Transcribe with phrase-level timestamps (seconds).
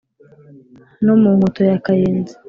[1.03, 2.33] No mu Nkoto ya Kayenzi